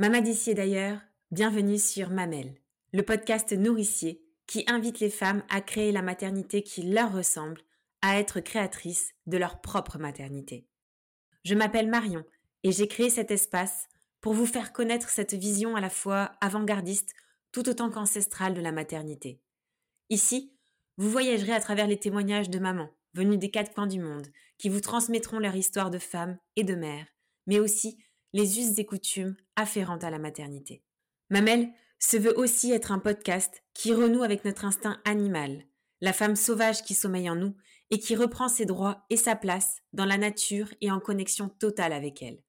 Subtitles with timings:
[0.00, 0.98] Mama d'ici d'ailleurs,
[1.30, 2.54] bienvenue sur Mamel,
[2.94, 7.60] le podcast nourricier qui invite les femmes à créer la maternité qui leur ressemble,
[8.00, 10.66] à être créatrices de leur propre maternité.
[11.44, 12.24] Je m'appelle Marion
[12.62, 13.88] et j'ai créé cet espace
[14.22, 17.12] pour vous faire connaître cette vision à la fois avant-gardiste
[17.52, 19.42] tout autant qu'ancestrale de la maternité.
[20.08, 20.54] Ici,
[20.96, 24.70] vous voyagerez à travers les témoignages de mamans venues des quatre coins du monde qui
[24.70, 27.08] vous transmettront leur histoire de femmes et de mères,
[27.46, 27.98] mais aussi
[28.32, 30.82] les us et coutumes afférentes à la maternité.
[31.30, 35.64] Mamel se veut aussi être un podcast qui renoue avec notre instinct animal,
[36.00, 37.54] la femme sauvage qui sommeille en nous
[37.90, 41.92] et qui reprend ses droits et sa place dans la nature et en connexion totale
[41.92, 42.42] avec elle.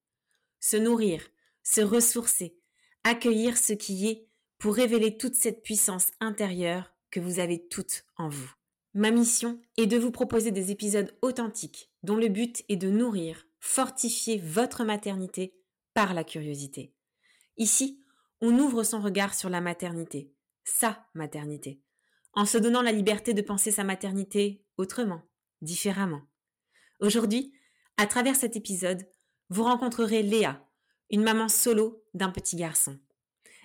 [0.59, 1.27] Se nourrir,
[1.63, 2.55] se ressourcer,
[3.03, 8.29] accueillir ce qui est pour révéler toute cette puissance intérieure que vous avez toute en
[8.29, 8.51] vous.
[8.93, 13.47] Ma mission est de vous proposer des épisodes authentiques dont le but est de nourrir,
[13.59, 15.53] fortifier votre maternité
[15.93, 16.93] par la curiosité.
[17.57, 18.03] Ici,
[18.41, 21.81] on ouvre son regard sur la maternité, sa maternité,
[22.33, 25.21] en se donnant la liberté de penser sa maternité autrement,
[25.61, 26.23] différemment.
[26.99, 27.53] Aujourd'hui,
[27.97, 29.07] à travers cet épisode,
[29.49, 30.65] vous rencontrerez Léa,
[31.09, 32.97] une maman solo d'un petit garçon.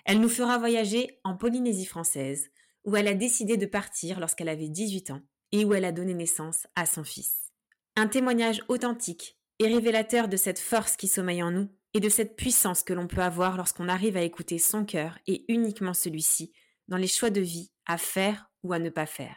[0.05, 2.51] Elle nous fera voyager en Polynésie française,
[2.85, 6.15] où elle a décidé de partir lorsqu'elle avait 18 ans et où elle a donné
[6.15, 7.53] naissance à son fils.
[7.97, 12.37] Un témoignage authentique et révélateur de cette force qui sommeille en nous et de cette
[12.37, 16.53] puissance que l'on peut avoir lorsqu'on arrive à écouter son cœur et uniquement celui-ci
[16.89, 19.37] dans les choix de vie à faire ou à ne pas faire.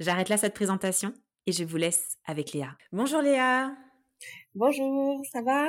[0.00, 1.12] J'arrête là cette présentation
[1.46, 2.76] et je vous laisse avec Léa.
[2.92, 3.74] Bonjour Léa
[4.56, 5.66] Bonjour, ça va?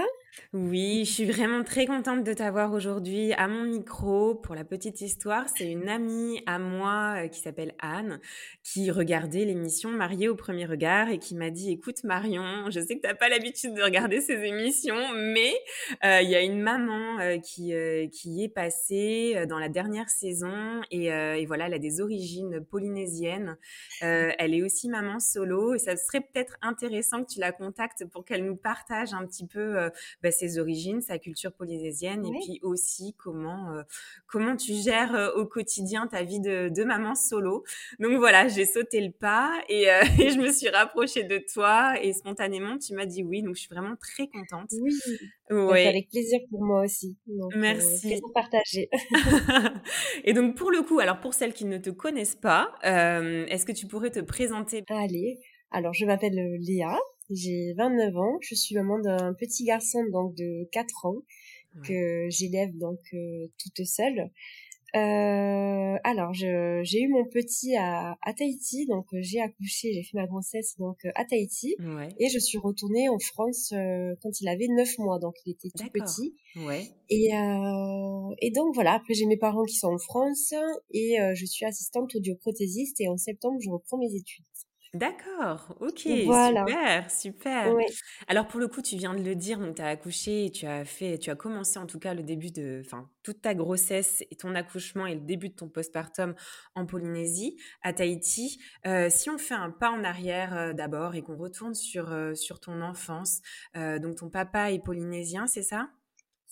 [0.54, 4.36] Oui, je suis vraiment très contente de t'avoir aujourd'hui à mon micro.
[4.36, 8.20] Pour la petite histoire, c'est une amie à moi euh, qui s'appelle Anne
[8.64, 12.96] qui regardait l'émission Mariée au premier regard et qui m'a dit "Écoute Marion, je sais
[12.96, 15.54] que tu n'as pas l'habitude de regarder ces émissions, mais
[16.04, 17.74] euh, il y a une maman euh, qui
[18.12, 23.58] qui est passée dans la dernière saison et, voilà, elle a des origines polynésiennes.
[24.02, 28.26] elle est aussi maman solo et ça serait peut-être intéressant que tu la contactes pour
[28.26, 29.90] qu'elle nous partage un petit peu
[30.22, 33.84] bah, ses origines, sa culture polynésienne, et puis aussi comment euh,
[34.28, 37.64] comment tu gères euh, au quotidien ta vie de, de, maman solo.
[38.00, 41.94] Donc voilà, j'ai sauté le pas et, euh, et, je me suis rapprochée de toi
[42.02, 44.70] et spontanément tu m'as dit oui, donc je suis vraiment très contente.
[44.82, 44.94] Oui,
[45.50, 45.88] ouais.
[45.88, 47.18] avec plaisir pour moi aussi.
[47.56, 48.22] Merci.
[48.34, 48.90] partager.
[50.24, 53.72] et donc pour le coup, alors pour celles qui ne te connaissent pas, est-ce que
[53.72, 54.84] tu pourrais te présenter?
[54.90, 55.40] Allez,
[55.72, 56.98] alors je m'appelle Léa,
[57.30, 61.22] j'ai 29 ans, je suis maman d'un petit garçon donc de 4 ans
[61.84, 64.32] que j'élève donc euh, toute seule.
[64.96, 70.18] Euh, alors, j'ai eu mon petit à, à Tahiti, donc euh, j'ai accouché, j'ai fait
[70.18, 71.76] ma grossesse donc euh, à Tahiti,
[72.18, 73.74] et je suis retournée en France
[74.22, 76.36] quand il avait 9 mois, donc il était tout petit.
[76.56, 76.88] Ouais.
[77.10, 77.32] Et,
[78.42, 80.54] et donc voilà, après j'ai mes parents qui sont en France
[80.92, 84.46] et je suis assistante audioprothésiste et en septembre je reprends mes études.
[84.96, 87.76] D'accord, OK, super, super.
[88.30, 90.86] Alors pour le coup, tu viens de le dire, donc tu as accouché, tu as
[90.86, 94.38] fait, tu as commencé en tout cas le début de, enfin toute ta grossesse et
[94.38, 96.34] ton accouchement et le début de ton postpartum
[96.76, 98.58] en Polynésie, à Tahiti.
[98.86, 102.34] Euh, si on fait un pas en arrière euh, d'abord et qu'on retourne sur euh,
[102.34, 103.42] sur ton enfance,
[103.76, 105.90] donc ton papa est polynésien, c'est ça?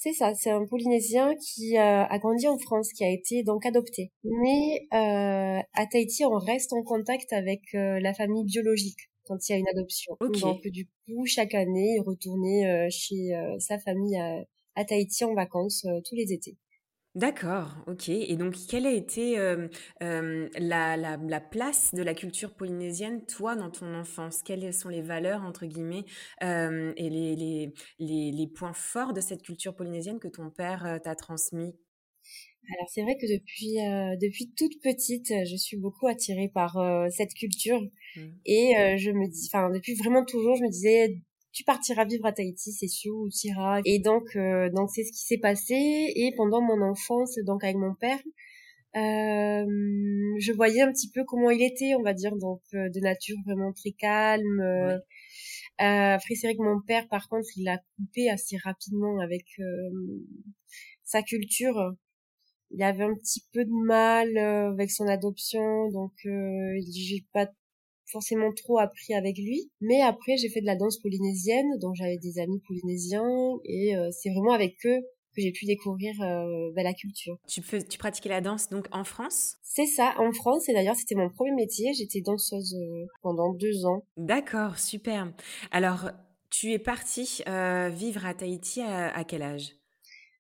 [0.04, 3.66] C'est ça, c'est un Polynésien qui euh, a grandi en France, qui a été donc
[3.66, 4.12] adopté.
[4.26, 9.54] Mais euh, à Tahiti, on reste en contact avec euh, la famille biologique quand il
[9.54, 10.18] y a une adoption.
[10.20, 14.44] Donc du coup, chaque année, il retournait chez sa famille à,
[14.76, 16.58] à, Tahiti en vacances tous les étés.
[17.16, 18.10] D'accord, ok.
[18.10, 19.36] Et donc, quelle a été
[20.00, 24.42] la, la, place de la culture polynésienne, toi, dans ton enfance?
[24.42, 26.06] Quelles sont les valeurs, entre guillemets,
[26.42, 31.16] et les, les, les, les, points forts de cette culture polynésienne que ton père t'a
[31.16, 31.76] transmis?
[32.76, 33.76] Alors c'est vrai que depuis
[34.20, 36.78] depuis toute petite, je suis beaucoup attirée par
[37.12, 37.82] cette culture
[38.16, 38.22] mmh.
[38.46, 41.18] et je me dis, enfin depuis vraiment toujours, je me disais
[41.54, 43.82] tu partiras vivre à Tahiti, c'est sûr, ou tu iras.
[43.86, 45.76] Et donc, euh, donc c'est ce qui s'est passé.
[45.76, 48.20] Et pendant mon enfance, donc avec mon père,
[48.96, 49.66] euh,
[50.40, 53.38] je voyais un petit peu comment il était, on va dire, donc euh, de nature
[53.46, 54.62] vraiment très calme.
[54.62, 54.98] Euh,
[55.80, 59.46] après, c'est vrai que mon père, par contre, il a coupé assez rapidement avec
[61.04, 61.94] sa culture.
[62.72, 67.48] Il avait un petit peu de mal avec son adoption, donc j'ai pas
[68.14, 69.70] forcément trop appris avec lui.
[69.82, 73.28] Mais après, j'ai fait de la danse polynésienne, dont j'avais des amis polynésiens,
[73.66, 75.02] et euh, c'est vraiment avec eux
[75.36, 77.36] que j'ai pu découvrir euh, bah, la culture.
[77.48, 79.56] Tu, tu pratiquais la danse donc en France?
[79.64, 83.86] C'est ça, en France, et d'ailleurs c'était mon premier métier, j'étais danseuse euh, pendant deux
[83.86, 84.06] ans.
[84.16, 85.34] D'accord, super.
[85.72, 86.12] Alors,
[86.52, 87.42] tu es partie
[87.92, 89.74] vivre à Tahiti à, quel âge?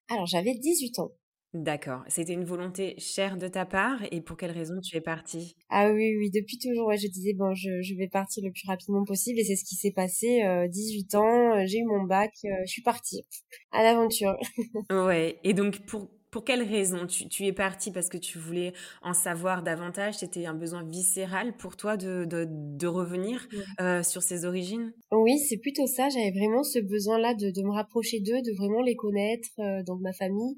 [0.09, 1.11] Alors j'avais 18 ans.
[1.53, 2.03] D'accord.
[2.07, 5.55] C'était une volonté chère de ta part et pour quelle raison tu es partie?
[5.69, 8.67] Ah oui, oui, depuis toujours, ouais, je disais, bon, je, je vais partir le plus
[8.67, 10.41] rapidement possible et c'est ce qui s'est passé.
[10.69, 13.23] 18 ans, j'ai eu mon bac, je suis partie
[13.71, 14.35] à l'aventure.
[14.91, 17.91] ouais, et donc pour pour quelle raison tu, tu, es partie?
[17.91, 18.73] Parce que tu voulais
[19.03, 23.47] en savoir davantage C'était un besoin viscéral pour toi de, de, de revenir
[23.79, 24.91] euh, sur ses origines?
[25.11, 26.09] Oui, c'est plutôt ça.
[26.09, 30.01] J'avais vraiment ce besoin-là de, de me rapprocher d'eux, de vraiment les connaître, euh, donc
[30.01, 30.57] ma famille,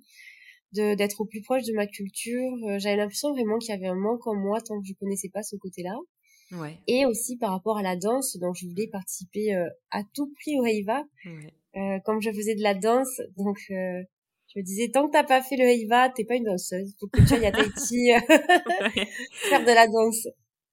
[0.76, 2.52] d'être au plus proche de ma culture.
[2.68, 5.30] Euh, j'avais l'impression vraiment qu'il y avait un manque en moi tant que je connaissais
[5.30, 5.96] pas ce côté-là.
[6.52, 6.78] Ouais.
[6.88, 10.60] Et aussi par rapport à la danse, donc je voulais participer euh, à tout prix
[10.60, 11.04] au Heiva.
[11.26, 11.54] Ouais.
[11.76, 14.04] Euh, comme je faisais de la danse, donc je
[14.56, 16.96] me disais, tant que t'as pas fait le Heiva, t'es pas une danseuse.
[17.00, 18.12] Faut que tu ailles à Tahiti
[19.50, 20.28] faire de la danse.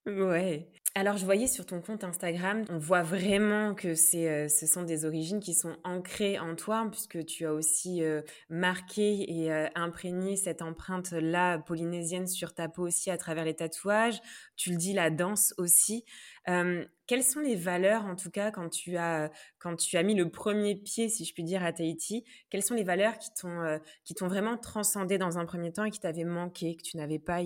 [0.06, 0.68] Ouais.
[0.94, 5.06] Alors, je voyais sur ton compte Instagram, on voit vraiment que euh, ce sont des
[5.06, 10.36] origines qui sont ancrées en toi, puisque tu as aussi euh, marqué et euh, imprégné
[10.36, 14.20] cette empreinte-là polynésienne sur ta peau aussi à travers les tatouages.
[14.56, 16.04] Tu le dis, la danse aussi.
[16.44, 19.30] quelles sont les valeurs, en tout cas, quand tu as,
[19.60, 22.74] quand tu as mis le premier pied, si je puis dire, à Tahiti Quelles sont
[22.74, 26.82] les valeurs qui t'ont vraiment transcendé dans un premier temps et qui t'avaient manqué, que
[26.82, 27.40] tu n'avais pas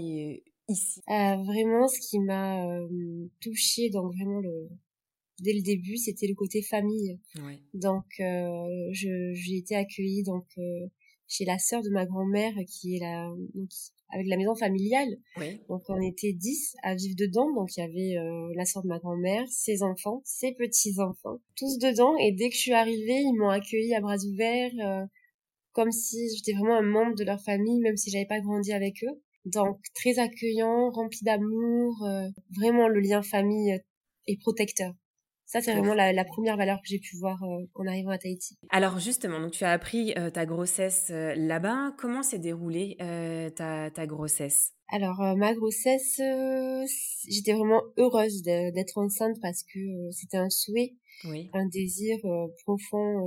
[0.68, 4.68] ici euh, Vraiment, ce qui m'a euh, touchée, donc vraiment le
[5.40, 7.18] dès le début, c'était le côté famille.
[7.36, 7.60] Ouais.
[7.74, 10.86] Donc, euh, je j'ai été accueillie donc euh,
[11.28, 13.70] chez la sœur de ma grand-mère qui est la donc,
[14.10, 15.08] avec la maison familiale.
[15.36, 15.60] Oui.
[15.68, 17.52] Donc on était dix à vivre dedans.
[17.54, 21.78] Donc il y avait euh, la sœur de ma grand-mère, ses enfants, ses petits-enfants, tous
[21.78, 22.16] dedans.
[22.18, 25.04] Et dès que je suis arrivée, ils m'ont accueillie à bras ouverts, euh,
[25.72, 29.02] comme si j'étais vraiment un membre de leur famille, même si j'avais pas grandi avec
[29.04, 29.20] eux.
[29.46, 33.80] Donc très accueillant, rempli d'amour, euh, vraiment le lien famille
[34.26, 34.92] est protecteur.
[35.44, 38.58] Ça, c'est vraiment la, première valeur que j'ai pu voir euh, en arrivant à Tahiti.
[38.68, 41.94] Alors justement, donc tu as appris euh, ta grossesse là-bas.
[41.96, 42.96] Comment s'est déroulée
[43.54, 44.72] ta, ta, grossesse?
[44.88, 46.20] Alors ma grossesse,
[47.28, 51.48] j'étais vraiment heureuse d'être enceinte parce que c'était un souhait, oui.
[51.54, 52.18] un désir
[52.64, 53.20] profond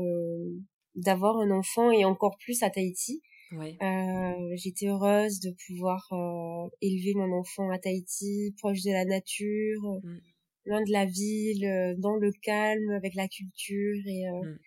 [0.96, 3.22] d'avoir un enfant et encore plus à Tahiti.
[3.52, 3.78] Ouais.
[3.82, 10.00] Euh, j'étais heureuse de pouvoir euh, élever mon enfant à Tahiti, proche de la nature,
[10.04, 10.20] mm.
[10.66, 14.60] loin de la ville, euh, dans le calme, avec la culture et euh, mm.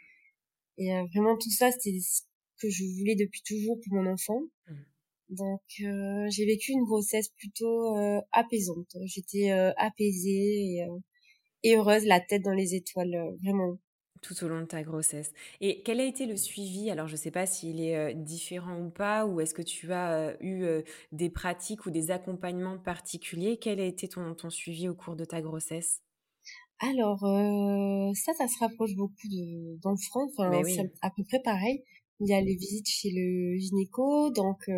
[0.78, 2.22] et euh, vraiment tout ça c'était ce
[2.60, 4.40] que je voulais depuis toujours pour mon enfant.
[4.68, 4.74] Mm.
[5.30, 7.96] Donc j'ai vécu une grossesse plutôt
[8.32, 8.94] apaisante.
[9.06, 10.86] J'étais apaisée et,
[11.62, 13.78] et heureuse, la tête dans les étoiles, vraiment
[14.22, 15.32] tout au long de ta grossesse.
[15.60, 16.90] Et quel a été le suivi?
[16.90, 19.92] Alors, je ne sais pas s'il est euh, différent ou pas, ou est-ce que tu
[19.92, 20.82] as euh, eu euh,
[21.12, 23.58] des pratiques ou des accompagnements particuliers?
[23.58, 26.00] Quel a été ton, ton suivi au cours de ta grossesse?
[26.80, 27.20] Alors,
[28.16, 29.28] ça, ça se rapproche beaucoup
[29.82, 30.26] d'enfants.
[30.36, 31.82] Enfin, c'est à peu près pareil.
[32.20, 34.68] Il y a les visites chez le gynéco, donc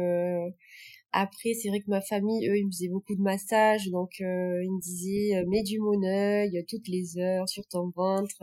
[1.16, 4.64] après, c'est vrai que ma famille, eux, ils me faisaient beaucoup de massages, donc euh,
[4.64, 8.42] ils me disaient euh, mets du moneuil toutes les heures sur ton ventre,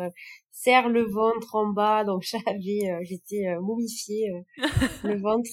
[0.52, 2.04] serre le ventre en bas.
[2.06, 4.32] Donc j'avais, euh, j'étais euh, momifiée
[5.04, 5.50] le ventre.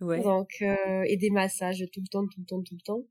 [0.00, 0.22] Ouais.
[0.22, 3.04] Donc et des massages tout le temps, tout le temps, tout le temps.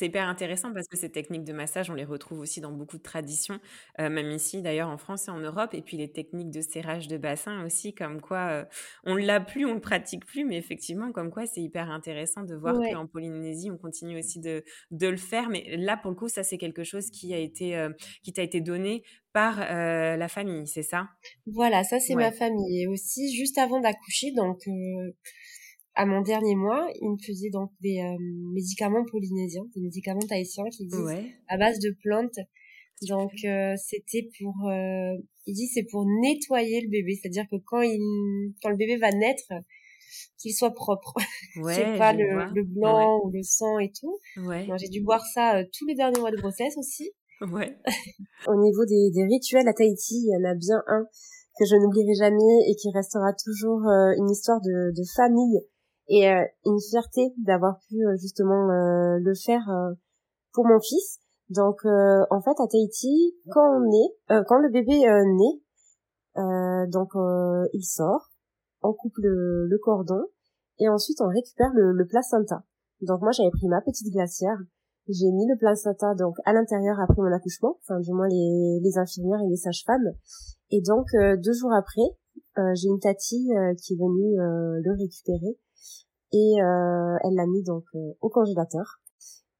[0.00, 2.96] C'est hyper intéressant parce que ces techniques de massage, on les retrouve aussi dans beaucoup
[2.96, 3.60] de traditions,
[4.00, 5.74] euh, même ici d'ailleurs en France et en Europe.
[5.74, 8.64] Et puis les techniques de serrage de bassin aussi, comme quoi euh,
[9.04, 12.54] on l'a plus, on le pratique plus, mais effectivement, comme quoi c'est hyper intéressant de
[12.54, 15.50] voir qu'en Polynésie, on continue aussi de, de le faire.
[15.50, 17.90] Mais là, pour le coup, ça c'est quelque chose qui a été, euh,
[18.22, 19.02] qui t'a été donné
[19.34, 21.08] par la famille, c'est ça?
[21.46, 22.82] Voilà, ça c'est ma famille.
[22.82, 24.58] Et aussi, juste avant d'accoucher, donc
[26.00, 28.16] à mon dernier mois, il me faisait donc des euh,
[28.54, 32.38] médicaments polynésiens, des médicaments tahitiens qui disent à base de plantes.
[33.06, 35.12] Donc euh, c'était pour, euh,
[35.44, 38.00] il dit c'est pour nettoyer le bébé, c'est-à-dire que quand il,
[38.62, 39.52] quand le bébé va naître,
[40.38, 41.12] qu'il soit propre,
[41.56, 44.18] ouais, c'est pas le, le, blanc ou le sang et tout.
[44.46, 44.66] Ouais.
[44.78, 47.10] J'ai dû boire ça tous les derniers mois de grossesse aussi.
[47.40, 47.74] Ouais.
[48.48, 51.06] Au niveau des, des rituels à Tahiti, il y en a bien un
[51.58, 53.80] que je n'oublierai jamais et qui restera toujours
[54.18, 55.58] une histoire de, de famille
[56.10, 59.64] et euh, une fierté d'avoir pu euh, justement euh, le faire
[60.52, 61.20] pour mon fils.
[61.48, 67.10] Donc en fait à Tahiti, quand on est, quand le bébé naît, donc
[67.72, 68.30] il sort,
[68.82, 70.22] on coupe le, le, cordon
[70.78, 72.62] et ensuite on récupère le, le placenta.
[73.00, 74.56] Donc moi j'avais pris ma petite glacière,
[75.08, 78.98] j'ai mis le placenta donc à l'intérieur après mon accouchement, enfin du moins les, les
[78.98, 80.12] infirmières et les sages-femmes.
[80.70, 82.14] Et donc deux jours après,
[82.74, 83.48] j'ai une tati
[83.82, 85.58] qui est venue le récupérer
[86.32, 89.00] et euh, elle l'a mis donc euh, au congélateur.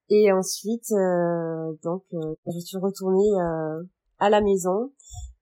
[0.09, 3.31] Et ensuite, euh, donc, je suis retournée
[4.19, 4.93] à la maison.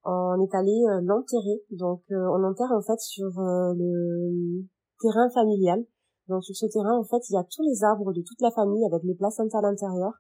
[0.04, 1.62] On est allé l'enterrer.
[1.70, 4.64] Donc, on enterre en fait sur le
[5.00, 5.84] terrain familial.
[6.28, 8.50] Donc sur ce terrain, en fait, il y a tous les arbres de toute la
[8.50, 10.12] famille avec les placentas à l'intérieur.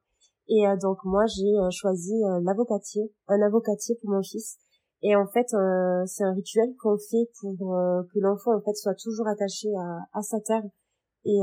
[0.48, 4.56] Et euh, donc moi, j'ai euh, choisi l'avocatier, un avocatier pour mon fils.
[5.02, 5.46] Et en fait,
[6.06, 10.22] c'est un rituel qu'on fait pour que l'enfant en fait soit toujours attaché à, à
[10.22, 10.64] sa terre.
[11.24, 11.40] Et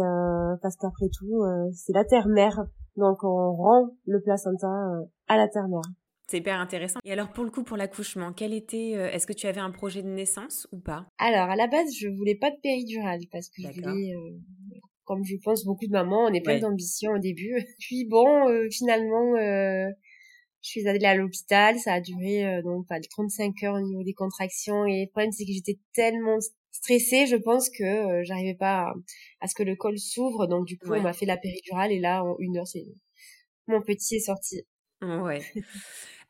[0.62, 2.66] parce qu'après tout, c'est la terre-mère.
[2.96, 4.68] Donc on rend le placenta
[5.28, 5.82] à la terre-mère.
[6.28, 7.00] C'est hyper intéressant.
[7.04, 9.72] Et alors pour le coup, pour l'accouchement, quel était euh, Est-ce que tu avais un
[9.72, 11.06] projet de naissance ou pas?
[11.20, 15.24] Alors à la base, je voulais pas de péridurale parce que je voulais, euh, comme
[15.24, 17.54] je pense beaucoup de mamans, on est plein d'ambition au début.
[17.80, 21.78] Puis bon, euh, finalement, je suis allée à l'hôpital.
[21.78, 24.84] Ça a duré donc pas 35 heures au niveau des contractions.
[24.86, 26.40] Et le problème, c'est que j'étais tellement
[26.76, 28.94] stressée, je pense que j'arrivais pas
[29.42, 30.48] à, ce que le col s'ouvre.
[30.48, 32.86] Donc du coup, on m'a fait la péridurale et là, en une heure, c'est
[33.68, 34.64] mon petit est sorti.
[35.02, 35.42] Ouais.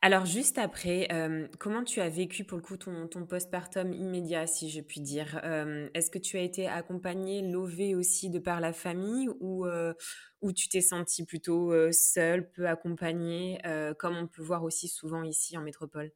[0.02, 4.46] Alors juste après, euh, comment tu as vécu pour le coup ton, ton postpartum immédiat,
[4.46, 5.40] si je puis dire?
[5.42, 9.94] Euh, Est-ce que tu as été accompagnée, lovée aussi de par la famille ou, euh,
[10.42, 13.58] ou tu t'es sentie plutôt seule, peu accompagnée,
[13.98, 16.12] comme on peut voir aussi souvent ici en métropole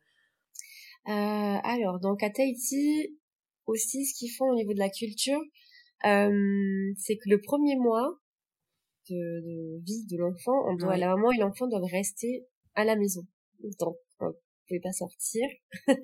[1.07, 3.19] Alors, donc à Tahiti,
[3.71, 5.41] aussi ce qu'ils font au niveau de la culture,
[6.03, 8.19] c'est que le premier mois
[9.09, 13.27] de, vie de l'enfant, on doit, la maman et l'enfant doivent rester à la maison
[13.79, 14.33] donc on
[14.69, 15.47] pouvait pas sortir.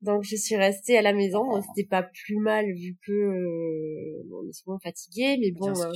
[0.00, 1.44] donc je suis restée à la maison.
[1.44, 5.68] Bon, c'était pas plus mal vu que euh, on est souvent fatigué, mais bon.
[5.68, 5.92] Euh,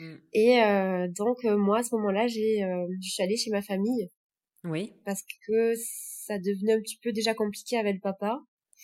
[0.00, 0.18] mm.
[0.32, 2.60] Et euh, donc euh, moi à ce moment-là, j'ai,
[3.00, 4.10] je suis allée chez ma famille.
[4.64, 4.92] Oui.
[5.04, 8.40] Parce que ça devenait un petit peu déjà compliqué avec le papa.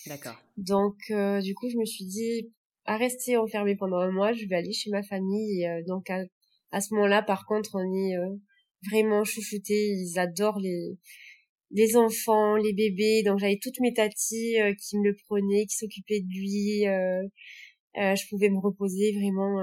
[0.06, 0.36] D'accord.
[0.56, 0.96] Donc
[1.42, 2.52] du coup je me suis dit
[2.84, 5.62] à rester enfermée pendant un mois, je vais aller chez ma famille.
[5.62, 6.22] Et, donc à,
[6.70, 8.14] à ce moment-là, par contre, on est
[8.88, 9.88] vraiment chouchoutés.
[9.88, 10.96] Ils adorent les
[11.70, 13.22] les enfants, les bébés.
[13.24, 16.86] Donc j'avais toutes mes tatis euh, qui me le prenaient, qui s'occupaient de lui.
[16.86, 17.22] Euh,
[17.98, 19.58] euh, je pouvais me reposer vraiment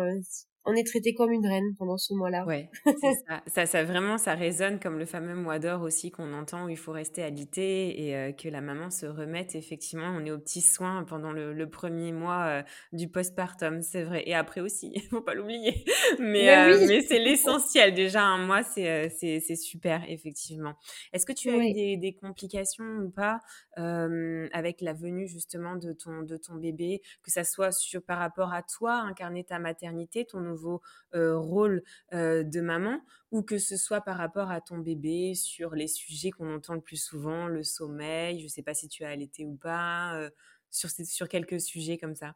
[0.66, 2.46] on est traité comme une reine pendant ce mois-là.
[2.46, 2.70] Ouais,
[3.28, 3.44] ça.
[3.48, 3.66] ça.
[3.66, 3.84] ça.
[3.84, 7.22] vraiment, ça résonne comme le fameux mois d'or aussi qu'on entend où il faut rester
[7.22, 9.56] alité et euh, que la maman se remette.
[9.56, 14.24] Effectivement, on est aux petits soins pendant le, premier mois euh, du postpartum, c'est vrai.
[14.26, 15.84] Et après aussi, il faut pas l'oublier.
[16.20, 17.94] Mais, euh, mais c'est l'essentiel.
[17.94, 20.76] Déjà, un mois, c'est c'est super, effectivement.
[21.12, 23.40] Est-ce que tu as eu des, des, complications ou pas
[23.76, 28.54] avec la venue justement de ton, de ton bébé, que ça soit sur, par rapport
[28.54, 30.82] à toi, incarner ta maternité, ton nouveau
[31.14, 36.32] rôle de maman ou que ce soit par rapport à ton bébé sur les sujets
[36.32, 39.46] qu'on entend le plus souvent, le sommeil, je ne sais pas si tu as allaité
[39.46, 40.30] ou pas,
[40.70, 42.36] sur, sur quelques sujets comme ça?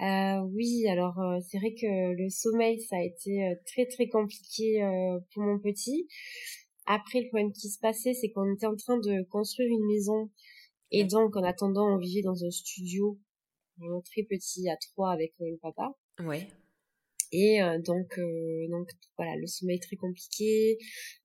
[0.00, 1.14] oui, alors
[1.48, 4.80] c'est vrai que le sommeil, ça a été très très compliqué
[5.32, 6.08] pour mon petit.
[6.86, 10.30] Après, le problème qui se passait, c'est qu'on était en train de construire une maison
[10.90, 13.18] et donc en attendant, on vivait dans un studio
[14.04, 15.92] très petit à trois avec le papa.
[16.20, 16.48] Ouais.
[17.32, 20.78] Et euh, donc, euh, donc voilà, le sommeil très compliqué.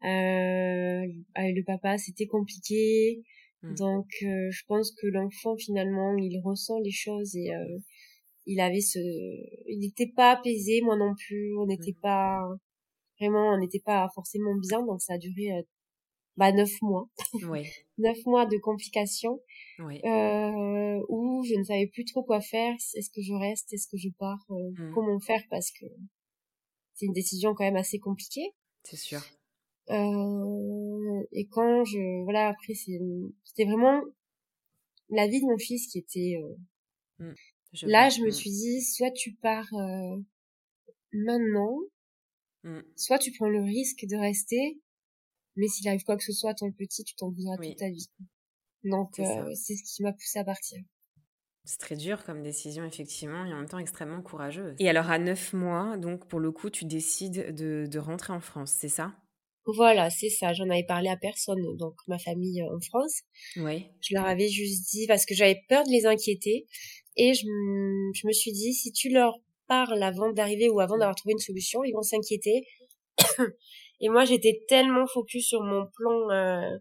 [0.03, 3.23] Euh, avec le papa, c'était compliqué.
[3.61, 3.75] Mmh.
[3.75, 7.49] Donc, je pense que l'enfant finalement, il ressent les choses et
[8.45, 8.99] il avait ce,
[9.67, 11.57] il n'était pas apaisé, moi non plus.
[11.57, 12.01] On n'était mmh.
[12.01, 12.39] pas
[13.19, 14.85] vraiment, on n'était pas forcément bien.
[14.85, 15.51] Donc, ça a duré
[16.39, 17.09] bah neuf mois.
[17.43, 17.67] Oui.
[17.97, 19.41] neuf mois de complications.
[19.79, 19.99] Oui.
[20.05, 22.73] Euh, où je ne savais plus trop quoi faire.
[22.95, 23.73] Est-ce que je reste?
[23.73, 24.39] Est-ce que je pars?
[24.49, 24.93] Euh, mmh.
[24.95, 25.43] Comment faire?
[25.49, 25.85] Parce que
[26.93, 28.53] c'est une décision quand même assez compliquée.
[28.83, 29.21] C'est sûr.
[29.89, 34.01] Euh, et quand je voilà après c'était vraiment
[35.09, 37.33] la vie de mon fils qui était euh, mmh.
[37.87, 38.31] là je me mmh.
[38.31, 40.17] suis dit soit tu pars euh,
[41.11, 41.79] maintenant
[42.95, 44.79] soit tu prends le risque de rester
[45.55, 47.89] mais s'il arrive quoi que ce soit à ton petit tu t'en voudras toute ta
[47.89, 48.09] vie
[48.83, 50.79] donc, euh, c'est ce qui m'a poussé à partir.
[51.65, 54.75] C'est très dur comme décision, effectivement, et en même temps extrêmement courageuse.
[54.79, 58.39] Et alors, à neuf mois, donc, pour le coup, tu décides de, de rentrer en
[58.39, 59.13] France, c'est ça?
[59.65, 60.53] Voilà, c'est ça.
[60.53, 63.21] J'en avais parlé à personne, donc ma famille euh, en France.
[63.57, 63.85] Oui.
[64.01, 66.65] Je leur avais juste dit, parce que j'avais peur de les inquiéter,
[67.17, 69.33] et je, je me suis dit, si tu leur
[69.67, 72.63] parles avant d'arriver ou avant d'avoir trouvé une solution, ils vont s'inquiéter.
[74.01, 76.77] Et moi, j'étais tellement focus sur mon plan euh,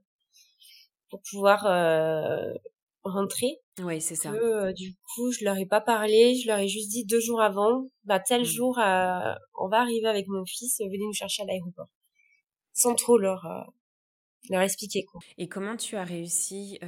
[1.11, 2.53] pour pouvoir euh,
[3.03, 3.59] rentrer.
[3.81, 4.33] Oui, c'est ça.
[4.33, 7.41] Euh, du coup, je leur ai pas parlé, je leur ai juste dit deux jours
[7.41, 8.45] avant, bah tel mmh.
[8.45, 11.89] jour, euh, on va arriver avec mon fils, venez nous chercher à l'aéroport,
[12.73, 13.47] sans trop leur
[14.51, 15.21] leur expliquer quoi.
[15.37, 16.79] Et comment tu as réussi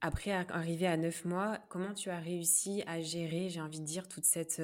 [0.00, 4.08] après arriver à neuf mois, comment tu as réussi à gérer, j'ai envie de dire,
[4.08, 4.62] toute cette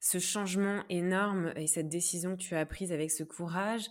[0.00, 3.90] ce changement énorme et cette décision que tu as prise avec ce courage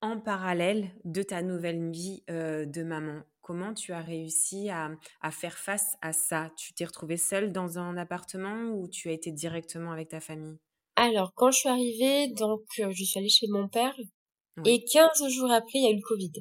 [0.00, 3.22] en parallèle de ta nouvelle vie de maman?
[3.42, 4.90] Comment tu as réussi à,
[5.30, 6.50] faire face à ça?
[6.56, 10.56] Tu t'es retrouvée seule dans un appartement ou tu as été directement avec ta famille?
[10.96, 13.94] Alors, quand je suis arrivée, donc je suis allée chez mon père
[14.64, 16.32] et 15 jours après, il y a eu le Covid.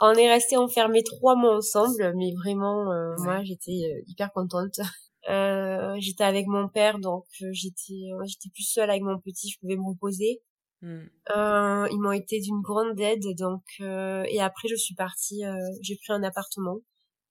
[0.00, 2.84] On est resté enfermés trois mois ensemble, mais vraiment,
[3.18, 4.78] moi, j'étais hyper contente.
[5.28, 9.76] Euh, j'étais avec mon père, donc j'étais j'étais plus seule avec mon petit, je pouvais
[9.76, 10.40] me reposer.
[10.80, 11.06] Hmm.
[11.36, 15.54] Euh, ils m'ont été d'une grande aide, donc euh, et après je suis partie, euh,
[15.82, 16.78] j'ai pris un appartement,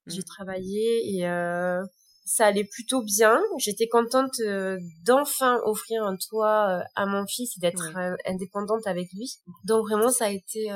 [0.05, 0.25] j'ai hmm.
[0.25, 1.81] travaillé et euh,
[2.25, 3.39] ça allait plutôt bien.
[3.57, 4.35] J'étais contente
[5.05, 9.37] d'enfin offrir un toit à mon fils et d'être indépendante avec lui.
[9.63, 10.69] Donc vraiment ça a été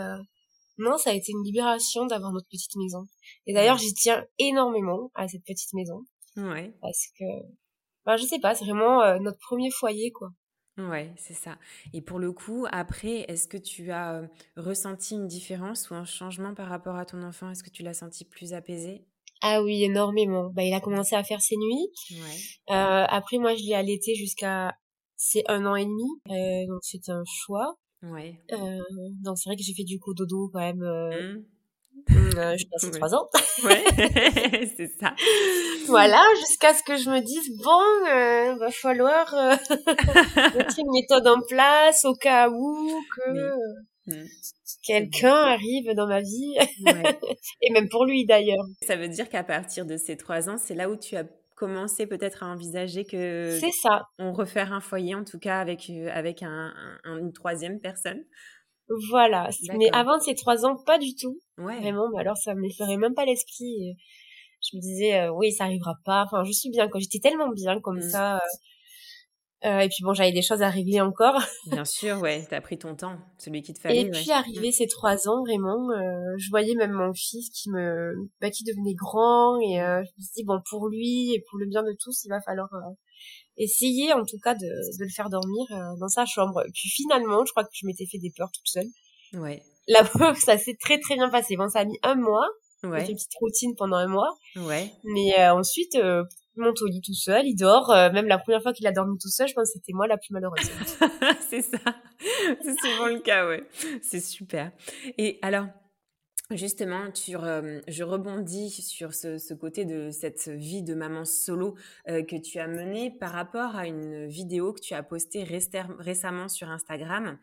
[0.77, 3.05] non, ça a été une libération d'avoir notre petite maison.
[3.45, 6.05] Et d'ailleurs, j'y tiens énormément à cette petite maison.
[6.37, 6.73] Ouais.
[6.81, 7.25] Parce que,
[8.05, 10.29] ben, je sais pas, c'est vraiment notre premier foyer, quoi.
[10.77, 11.57] Ouais, c'est ça.
[11.93, 14.23] Et pour le coup, après, est-ce que tu as
[14.55, 17.49] ressenti une différence ou un changement par rapport à ton enfant?
[17.49, 19.05] Est-ce que tu l'as senti plus apaisé
[19.41, 20.49] Ah oui, énormément.
[20.49, 21.87] Bah, il a commencé à faire ses nuits.
[22.11, 22.75] Ouais.
[22.75, 24.75] Euh, après, moi, je l'ai allaité jusqu'à
[25.17, 26.09] c'est un an et demi.
[26.29, 27.77] Euh, donc, c'était un choix.
[28.01, 28.39] Ouais.
[28.49, 30.79] Donc, c'est vrai que j'ai fait du coup dodo quand même.
[30.79, 31.45] Mmh.
[32.37, 33.29] Euh, je passé trois ans.
[33.63, 33.83] ouais,
[34.77, 35.13] c'est ça.
[35.87, 39.55] Voilà, jusqu'à ce que je me dise bon, euh, va falloir euh,
[40.57, 44.25] mettre une méthode en place au cas où que mmh.
[44.83, 46.55] quelqu'un arrive dans ma vie,
[47.61, 48.65] et même pour lui d'ailleurs.
[48.85, 51.25] Ça veut dire qu'à partir de ces trois ans, c'est là où tu as
[51.61, 54.07] commencé peut-être à envisager que c'est ça.
[54.17, 56.73] On refaire un foyer, en tout cas avec euh, avec un,
[57.05, 58.23] une troisième personne.
[59.09, 59.49] Voilà.
[59.77, 61.39] Mais avant ces trois ans, pas du tout.
[61.57, 61.79] Ouais.
[61.79, 63.95] Vraiment, alors ça me ferait même pas l'esprit.
[64.61, 66.23] Je me disais, euh, oui, ça arrivera pas.
[66.23, 66.87] Enfin, je suis bien.
[66.87, 68.09] Quand j'étais tellement bien comme mmh.
[68.09, 68.35] ça.
[68.35, 68.39] Euh,
[69.63, 71.39] euh, et puis bon, j'avais des choses à régler encore.
[71.67, 74.01] Bien sûr, ouais, t'as pris ton temps, celui qui te fallait.
[74.01, 75.89] Et puis arrivé ces trois ans, vraiment,
[76.35, 80.31] je voyais même mon fils qui me, bah, qui devenait grand et je me suis
[80.37, 82.69] dit bon pour lui et pour le bien de tous, il va falloir
[83.57, 86.63] essayer en tout cas de, de le faire dormir euh, dans sa chambre.
[86.73, 88.87] Puis finalement, je crois que je m'étais fait des peurs toute seule.
[89.33, 89.61] Ouais.
[89.87, 91.55] La preuve, ça s'est très très bien passé.
[91.55, 92.47] Bon, ça a mis un mois.
[92.83, 92.99] Ouais.
[92.99, 94.33] J'ai fait une petite routine pendant un mois.
[94.55, 94.91] Ouais.
[95.03, 96.23] Mais euh, ensuite, euh,
[96.57, 97.91] il monte au lit tout seul, il dort.
[97.91, 100.07] Euh, même la première fois qu'il a dormi tout seul, je pense que c'était moi
[100.07, 100.59] la plus malheureuse.
[101.49, 101.77] c'est ça.
[102.63, 103.63] C'est souvent le cas, ouais.
[104.01, 104.71] C'est super.
[105.17, 105.65] Et alors,
[106.51, 111.75] Justement, je rebondis sur ce, côté de cette vie de maman solo
[112.09, 116.49] euh, que tu as menée par rapport à une vidéo que tu as postée récemment
[116.49, 117.37] sur Instagram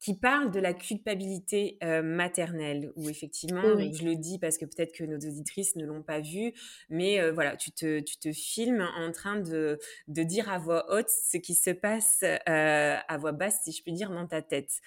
[0.00, 4.92] qui parle de la culpabilité euh, maternelle, où effectivement, je le dis parce que peut-être
[4.92, 6.52] que nos auditrices ne l'ont pas vu,
[6.88, 10.92] mais euh, voilà, tu te, tu te filmes en train de, de dire à voix
[10.92, 14.42] haute ce qui se passe euh, à voix basse, si je puis dire, dans ta
[14.42, 14.80] tête,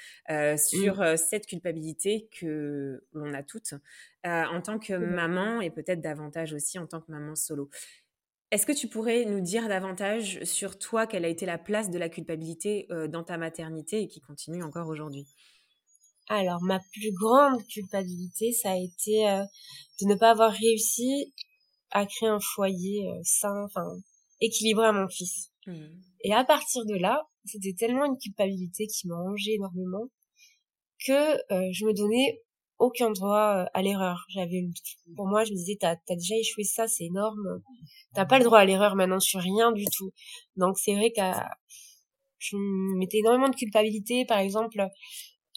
[0.57, 3.73] sur cette culpabilité que l'on a toutes
[4.23, 7.69] en tant que maman et peut-être davantage aussi en tant que maman solo.
[8.51, 11.97] Est-ce que tu pourrais nous dire davantage sur toi, quelle a été la place de
[11.97, 15.25] la culpabilité euh, dans ta maternité et qui continue encore aujourd'hui?
[16.27, 19.43] Alors, ma plus grande culpabilité, ça a été euh,
[20.01, 21.33] de ne pas avoir réussi
[21.91, 23.87] à créer un foyer euh, sain, enfin,
[24.41, 25.51] équilibré à mon fils.
[25.65, 25.85] Mmh.
[26.25, 30.07] Et à partir de là, c'était tellement une culpabilité qui m'a rangé énormément
[31.07, 31.37] que
[31.71, 32.39] je me donnais
[32.81, 34.25] aucun droit à l'erreur.
[34.29, 34.63] J'avais,
[35.15, 37.61] pour moi, je me disais, t'as as déjà échoué ça, c'est énorme
[38.13, 40.11] t'as pas le droit à l'erreur maintenant sur rien du tout.
[40.55, 41.21] Donc c'est vrai que
[42.39, 42.57] je
[42.97, 44.83] mettais énormément de culpabilité, par exemple,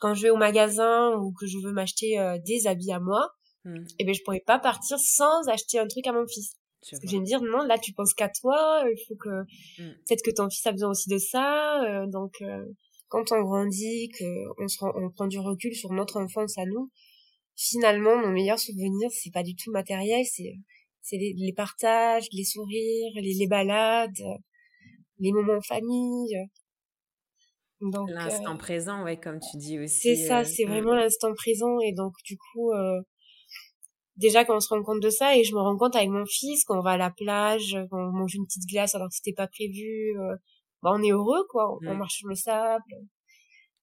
[0.00, 3.28] quand je vais au magasin ou que je veux m'acheter euh, des habits à moi,
[3.64, 3.76] mmh.
[3.76, 6.54] et eh ben je pourrais pas partir sans acheter un truc à mon fils.
[6.90, 9.30] Parce que je vais me dire non, là tu penses qu'à toi, il faut que
[9.30, 9.94] mmh.
[10.06, 12.66] peut-être que ton fils a besoin aussi de ça, euh, donc euh,
[13.08, 16.90] quand on grandit, que on se on prend du recul sur notre enfance à nous,
[17.56, 20.54] finalement mon meilleur souvenir c'est pas du tout matériel, c'est
[21.04, 24.22] c'est les, partages, les sourires, les, les, balades,
[25.18, 26.34] les moments en famille.
[27.80, 30.16] l'instant euh, présent, ouais, comme tu dis aussi.
[30.16, 30.70] C'est ça, euh, c'est mm.
[30.70, 33.02] vraiment l'instant présent et donc du coup, euh,
[34.16, 36.24] déjà quand on se rend compte de ça et je me rends compte avec mon
[36.24, 39.14] fils quand on va à la plage, quand on mange une petite glace alors que
[39.14, 40.14] c'était pas prévu,
[40.82, 42.94] bah on est heureux quoi, on, on marche sur le sable.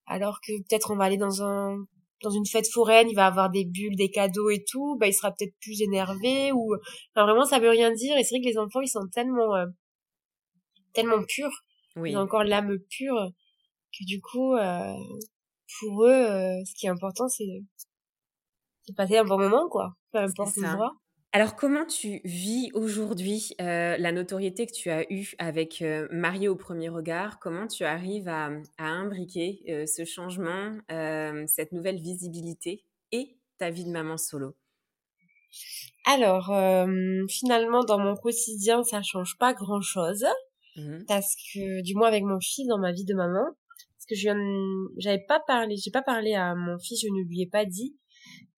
[0.08, 1.86] Alors que peut-être on va aller dans un
[2.24, 5.14] dans une fête foraine, il va avoir des bulles, des cadeaux et tout, bah il
[5.14, 6.76] sera peut-être plus énervé ou
[7.16, 8.18] enfin, vraiment ça veut rien dire.
[8.18, 9.66] Et c'est vrai que les enfants ils sont tellement euh,
[10.94, 11.64] tellement purs,
[12.06, 13.32] ils ont encore l'âme pure
[13.98, 14.94] que du coup euh,
[15.80, 20.20] pour eux euh, ce qui est important c'est de passer un bon moment quoi, peu
[20.20, 20.94] importe l'endroit.
[21.34, 26.50] Alors, comment tu vis aujourd'hui euh, la notoriété que tu as eue avec euh, Marié
[26.50, 27.40] au premier regard?
[27.40, 30.78] Comment tu arrives à, imbriquer euh, ce changement,
[31.48, 34.58] cette nouvelle visibilité et ta vie de maman solo?
[36.06, 36.48] Alors,
[37.30, 40.26] finalement, dans mon quotidien, ça change pas grand-chose.
[40.78, 43.44] Mmh parce que, du moins avec mon fils, dans ma vie de maman,
[43.98, 44.30] parce que je
[44.98, 47.94] j'avais pas parlé, j'ai pas parlé à mon fils, je ne lui ai pas dit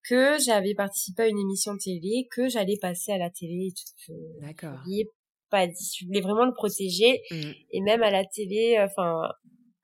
[0.04, 3.72] que j'avais participé à une émission télé, que j'allais passer à la télé et
[4.06, 4.12] tout.
[4.40, 4.78] D'accord.
[4.86, 5.04] Je
[5.50, 5.96] pas dit.
[6.00, 7.22] Je voulais vraiment le protéger.
[7.30, 7.50] Mmh.
[7.72, 9.28] Et même à la télé, enfin,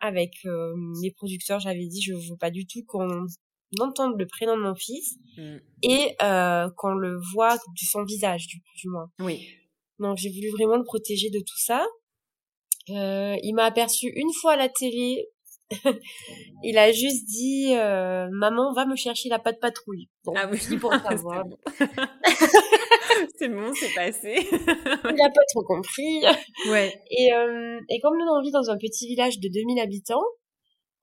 [0.01, 3.27] avec euh, les producteurs, j'avais dit, je veux pas du tout qu'on
[3.79, 5.57] entende le prénom de mon fils mmh.
[5.83, 9.11] et euh, qu'on le voit de son visage, du, du moins.
[9.21, 9.47] Oui.
[9.99, 11.87] Donc j'ai voulu vraiment le protéger de tout ça.
[12.89, 15.27] Euh, il m'a aperçu une fois à la télé.
[16.63, 20.09] il a juste dit euh, maman va me chercher la patte patrouille.
[20.35, 20.59] ah oui.
[20.79, 21.45] Pour savoir.
[23.37, 24.35] c'est bon, c'est passé.
[24.51, 26.23] il n'a pas trop compris.
[26.69, 26.93] Ouais.
[27.11, 30.25] Et, euh, et comme nous on vit dans un petit village de 2000 habitants,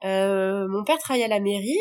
[0.04, 1.80] euh, mon père travaille à la mairie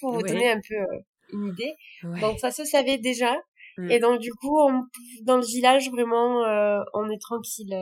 [0.00, 0.98] pour vous donner un peu euh,
[1.32, 1.74] une idée.
[2.20, 3.34] Donc ça se savait déjà.
[3.78, 3.90] Mm.
[3.90, 4.82] Et donc du coup, on,
[5.22, 7.74] dans le village, vraiment, euh, on est tranquille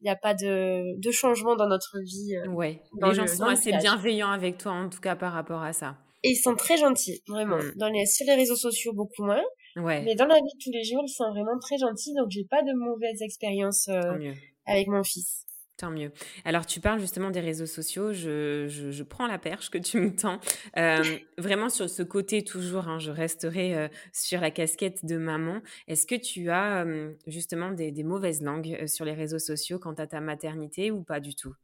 [0.00, 2.36] il n'y a pas de, de changement dans notre vie.
[2.36, 5.72] Euh, ouais, les gens sont assez bienveillants avec toi, en tout cas par rapport à
[5.72, 5.96] ça.
[6.22, 7.56] Et ils sont très gentils, vraiment.
[7.56, 7.72] Mm.
[7.76, 9.42] Dans les, sur les réseaux sociaux, beaucoup moins.
[9.76, 10.02] Ouais.
[10.02, 12.44] Mais dans la vie de tous les jours, ils sont vraiment très gentils, donc j'ai
[12.44, 14.32] pas de mauvaises expériences euh,
[14.66, 15.46] avec mon fils.
[15.80, 16.12] Tant mieux.
[16.44, 18.12] Alors, tu parles justement des réseaux sociaux.
[18.12, 20.38] Je, je, prends la perche que tu me tends.
[20.76, 21.02] Euh,
[21.38, 25.62] vraiment sur ce côté, toujours, hein, je resterai euh, sur la casquette de maman.
[25.88, 26.84] Est-ce que tu as
[27.26, 31.02] justement des, des, mauvaises langues euh, sur les réseaux sociaux quant à ta maternité ou
[31.02, 31.54] pas du tout?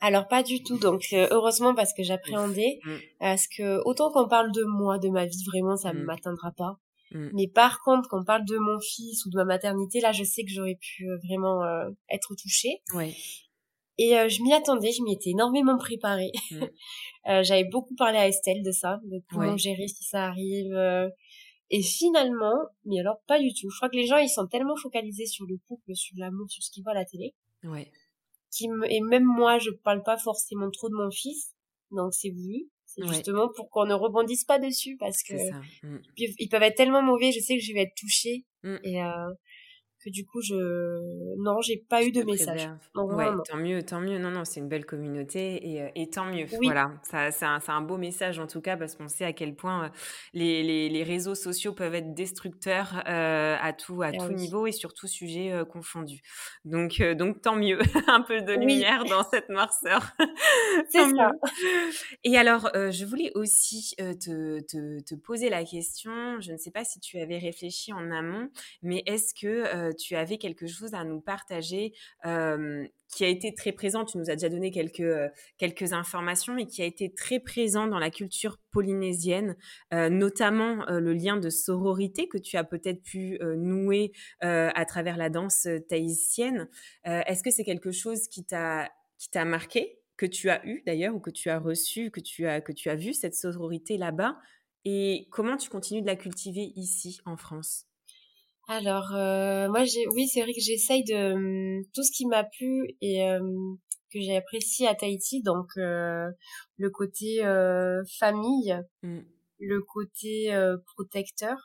[0.00, 2.90] Alors pas du tout, donc heureusement parce que j'appréhendais, mmh.
[3.20, 6.04] parce que autant qu'on parle de moi, de ma vie, vraiment ça ne mmh.
[6.04, 6.78] m'atteindra pas.
[7.12, 7.28] Mmh.
[7.32, 10.24] Mais par contre, quand on parle de mon fils ou de ma maternité, là, je
[10.24, 12.82] sais que j'aurais pu euh, vraiment euh, être touchée.
[12.94, 13.14] Ouais.
[13.98, 16.32] Et euh, je m'y attendais, je m'y étais énormément préparée.
[16.50, 16.64] Mmh.
[17.42, 20.74] J'avais beaucoup parlé à Estelle de ça, de comment gérer si ça arrive.
[21.68, 23.68] Et finalement, mais alors pas du tout.
[23.70, 26.62] Je crois que les gens, ils sont tellement focalisés sur le couple, sur l'amour, sur
[26.62, 27.34] ce qu'ils voient à la télé.
[27.62, 27.92] Ouais.
[28.50, 31.54] Qui Et même moi, je parle pas forcément trop de mon fils,
[31.92, 32.68] donc c'est voulu.
[32.92, 36.00] C'est justement pour qu'on ne rebondisse pas dessus parce que mmh.
[36.16, 37.30] ils peuvent être tellement mauvais.
[37.30, 38.76] Je sais que je vais être touchée mmh.
[38.82, 39.30] et euh,
[40.02, 40.54] que du coup je
[41.38, 42.68] non j'ai pas eu de message.
[42.94, 44.18] Ouais, tant mieux tant mieux.
[44.18, 46.46] Non non c'est une belle communauté et, euh, et tant mieux.
[46.62, 49.54] Voilà ça c'est un, un, beau message en tout cas parce qu'on sait à quel
[49.54, 49.88] point euh,
[50.32, 54.66] les, les, les, réseaux sociaux peuvent être destructeurs euh, à tout à ah tout niveau
[54.66, 56.22] et sur tout sujet confondu.
[56.64, 57.78] Donc donc tant mieux.
[58.08, 60.12] Un peu de lumière dans cette noirceur.
[60.90, 61.32] C'est ça.
[62.24, 66.40] et alors je voulais aussi te, te, te poser la question.
[66.40, 68.48] Je ne sais pas si tu avais réfléchi en amont
[68.82, 74.04] mais est-ce que tu avais quelque chose à nous partager qui a été très présent.
[74.04, 75.02] Tu nous as déjà donné quelques,
[75.58, 79.56] quelques informations, mais qui a été très présent dans la culture polynésienne,
[79.92, 85.66] notamment le lien de sororité que tu as peut-être pu nouer à travers la danse
[85.88, 86.68] tahitienne.
[87.04, 88.90] Est-ce que c'est quelque chose qui t'a
[89.44, 92.72] marqué, que tu as eu d'ailleurs, ou que tu as reçu, que tu as, que
[92.72, 94.38] tu as vu cette sororité là-bas?
[94.86, 97.89] Et comment tu continues de la cultiver ici en France?
[98.70, 102.44] Alors, euh, moi, j'ai, oui, c'est vrai que j'essaye de hum, tout ce qui m'a
[102.44, 103.78] plu et hum,
[104.12, 106.30] que j'ai apprécié à Tahiti, donc euh,
[106.76, 109.18] le côté euh, famille, mmh.
[109.58, 110.52] le côté
[110.94, 111.56] protecteur,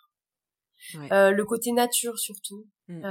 [0.93, 2.67] le côté nature surtout.
[2.87, 3.01] Mmh.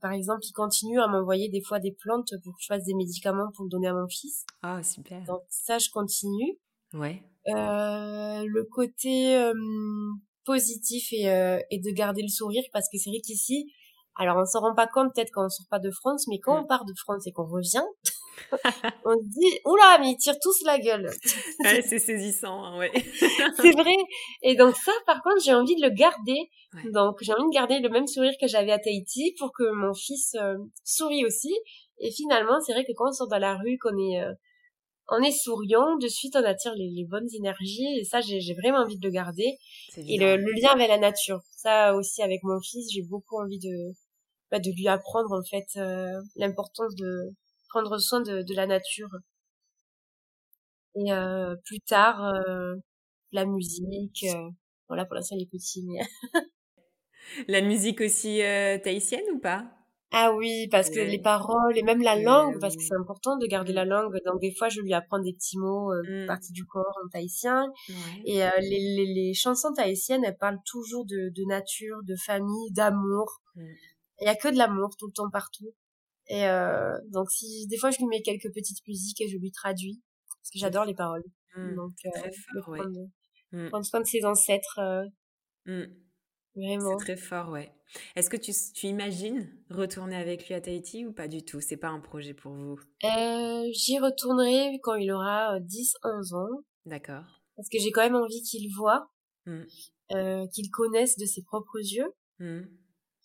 [0.00, 2.94] par exemple, il continue à m'envoyer des fois des plantes pour que je fasse des
[2.94, 4.44] médicaments pour donner à mon fils.
[4.62, 5.24] Ah, super.
[5.24, 6.58] Donc ça, je continue.
[6.94, 7.22] Ouais.
[7.46, 13.20] le côté hum, positif et, euh, et de garder le sourire parce que c'est vrai
[13.20, 13.72] qu'ici,
[14.16, 16.56] alors on s'en rend pas compte peut-être quand on sort pas de France, mais quand
[16.56, 16.64] mm.
[16.64, 17.84] on part de France et qu'on revient,
[19.04, 21.08] on se dit oula mais ils tirent tous la gueule.
[21.62, 22.90] c'est saisissant, hein, ouais.
[23.56, 23.96] c'est vrai.
[24.42, 26.50] Et donc ça par contre j'ai envie de le garder.
[26.92, 29.94] Donc j'ai envie de garder le même sourire que j'avais à Tahiti pour que mon
[29.94, 31.54] fils euh, sourie aussi.
[31.98, 34.32] Et finalement c'est vrai que quand on sort dans la rue, qu'on est euh,
[35.10, 38.98] on est souriant, de suite on attire les, bonnes énergies et ça j'ai vraiment envie
[38.98, 39.58] de le garder.
[39.96, 43.92] Et le, lien avec la nature, ça aussi avec mon fils, j'ai beaucoup envie de
[44.50, 47.34] bah, de lui apprendre en fait euh, l'importance de
[47.68, 49.10] prendre soin de, la nature.
[50.96, 52.74] Et euh, plus tard, euh,
[53.32, 54.26] la musique,
[54.88, 56.00] voilà pour l'instant les petits mais...
[57.48, 58.40] la musique aussi
[58.82, 59.79] tahitienne ou pas?
[60.12, 63.46] Ah oui, parce que les paroles et même la langue, parce que c'est important de
[63.46, 64.16] garder la langue.
[64.26, 66.26] Donc des fois, je lui apprends des petits mots, euh, mmh.
[66.26, 67.72] partie du corps en tahitien.
[68.24, 72.72] Et euh, les, les, les, chansons tahitiennes, elles parlent toujours de, de nature, de famille,
[72.72, 73.40] d'amour.
[73.54, 73.62] Mmh.
[74.20, 75.72] Il y a que de l'amour tout le temps partout.
[76.26, 79.50] Et euh, donc si des fois je lui mets quelques petites musiques et je lui
[79.50, 81.24] traduis, parce que j'adore les paroles.
[81.56, 81.74] Mmh.
[81.76, 84.80] Donc euh, prendre, prendre, soin de ses ancêtres.
[85.68, 85.86] Euh,
[86.56, 86.98] Vraiment.
[86.98, 87.72] C'est très fort, ouais.
[88.16, 91.60] Est-ce que tu, tu, imagines retourner avec lui à Tahiti ou pas du tout?
[91.60, 92.78] C'est pas un projet pour vous?
[93.04, 96.62] Euh, J'y retournerai quand il aura 10-11 ans.
[96.86, 97.24] D'accord.
[97.56, 99.10] Parce que j'ai quand même envie qu'il voit,
[99.46, 99.62] mmh.
[100.12, 102.60] euh, qu'il connaisse de ses propres yeux, mmh.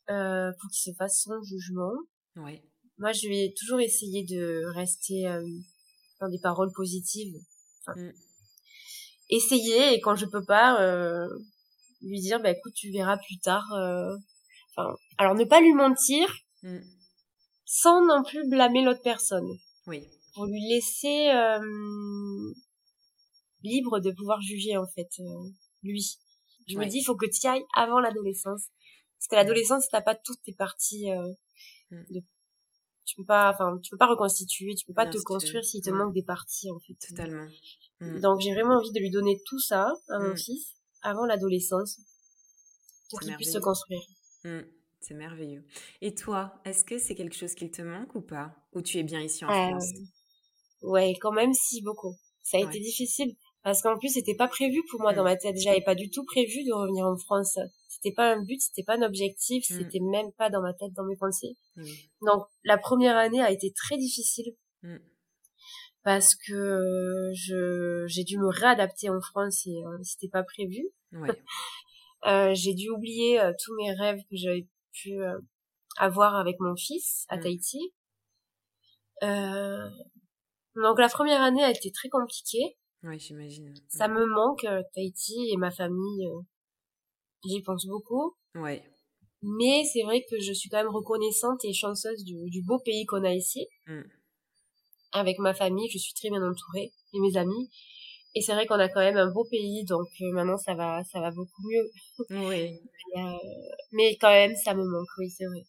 [0.09, 1.93] euh, pour qu'il se fasse son jugement.
[2.35, 2.63] Ouais.
[2.97, 5.45] Moi, je vais toujours essayer de rester euh,
[6.19, 7.35] dans des paroles positives.
[7.81, 8.13] Enfin, mmh.
[9.29, 11.27] Essayer, et quand je peux pas, euh,
[12.01, 13.71] lui dire, bah écoute, tu verras plus tard.
[13.73, 14.15] euh,
[14.77, 16.27] Enfin, alors ne pas lui mentir,
[16.63, 16.79] Mmh.
[17.65, 19.47] sans non plus blâmer l'autre personne.
[19.87, 20.07] Oui.
[20.33, 21.59] Pour lui laisser euh,
[23.63, 25.49] libre de pouvoir juger en fait euh,
[25.83, 26.17] lui.
[26.67, 26.85] Je Ouais.
[26.85, 28.63] me dis, il faut que tu ailles avant l'adolescence.
[29.19, 31.11] Parce que l'adolescence, t'as pas toutes tes parties.
[31.11, 31.31] Euh,
[31.91, 32.03] Mm.
[32.15, 32.21] de...
[33.05, 35.91] Tu peux pas, enfin, tu peux pas reconstituer, tu peux pas te construire s'il te
[35.91, 35.97] Mm.
[35.97, 36.95] manque des parties en fait.
[37.09, 37.47] Totalement.
[38.01, 38.19] Mm.
[38.21, 40.37] Donc j'ai vraiment envie de lui donner tout ça à mon Mm.
[40.37, 41.99] fils avant l'adolescence
[43.11, 44.01] pour qu'il puisse se construire.
[44.45, 44.61] Mm.
[45.01, 45.63] C'est merveilleux.
[46.01, 48.55] Et toi, est-ce que c'est quelque chose qui te manque ou pas?
[48.73, 49.89] Ou tu es bien ici en Euh, France?
[50.81, 52.15] Ouais, quand même si beaucoup.
[52.41, 52.67] Ça a Ouais.
[52.67, 55.25] été difficile parce qu'en plus c'était pas prévu pour moi dans Mm.
[55.25, 55.57] ma tête.
[55.57, 57.57] J'avais pas du tout prévu de revenir en France.
[57.87, 59.77] C'était pas un but, c'était pas un objectif, Mm.
[59.77, 61.55] c'était même pas dans ma tête, dans mes pensées.
[62.21, 64.97] Donc la première année a été très difficile Mm.
[66.03, 70.87] parce que je j'ai dû me réadapter en France et euh, c'était pas prévu.
[71.11, 71.29] Ouais.
[72.25, 75.37] Euh, j'ai dû oublier euh, tous mes rêves que j'avais pu euh,
[75.97, 77.41] avoir avec mon fils à Mm.
[77.41, 77.93] Tahiti.
[79.21, 82.77] Donc la première année a été très compliquée.
[83.03, 83.73] Ouais, j'imagine.
[83.89, 86.27] Ça me manque Tahiti et ma famille.
[87.45, 88.35] J'y pense beaucoup.
[88.55, 88.83] Ouais.
[89.41, 93.05] Mais c'est vrai que je suis quand même reconnaissante et chanceuse du, du beau pays
[93.05, 93.67] qu'on a ici.
[93.87, 94.01] Mm.
[95.13, 97.69] Avec ma famille, je suis très bien entourée et mes amis.
[98.35, 101.03] Et c'est vrai qu'on a quand même un beau pays, donc euh, maintenant ça va,
[101.05, 102.47] ça va beaucoup mieux.
[102.47, 102.79] Oui.
[103.15, 103.21] Euh,
[103.93, 105.63] mais quand même, ça me manque, oui, c'est vrai.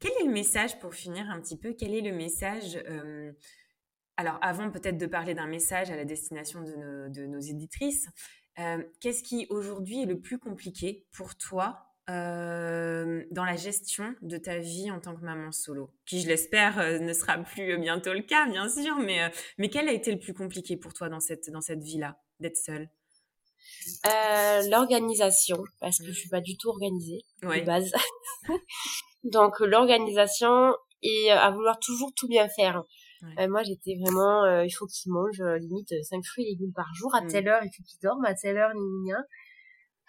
[0.00, 3.30] Quel est le message, pour finir un petit peu, quel est le message euh,
[4.16, 8.08] Alors, avant peut-être de parler d'un message à la destination de nos, de nos éditrices,
[8.58, 14.36] euh, qu'est-ce qui aujourd'hui est le plus compliqué pour toi euh, dans la gestion de
[14.38, 18.12] ta vie en tant que maman solo Qui, je l'espère, euh, ne sera plus bientôt
[18.12, 21.08] le cas, bien sûr, mais, euh, mais quel a été le plus compliqué pour toi
[21.08, 22.88] dans cette, dans cette vie-là, d'être seule?
[24.06, 27.60] Euh, L'organisation, parce que je suis pas du tout organisée Ouais.
[27.60, 27.90] de base.
[29.24, 32.82] donc l'organisation et euh, à vouloir toujours tout bien faire.
[33.22, 33.44] Ouais.
[33.44, 36.72] Euh, moi, j'étais vraiment, euh, il faut qu'il mange euh, limite 5 fruits et légumes
[36.74, 37.14] par jour.
[37.14, 37.28] À Mm.
[37.28, 38.24] telle heure, il faut qu'il dorme.
[38.24, 39.24] À telle heure, gna, gna.